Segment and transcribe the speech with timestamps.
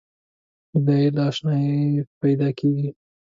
[0.71, 2.89] جدایي له اشناییه پیداکیږي.